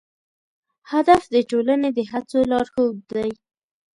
[0.91, 3.29] هدف د ټولنې د هڅو لارښود دی.